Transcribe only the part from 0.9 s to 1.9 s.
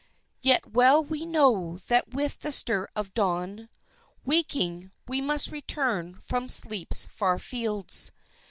we know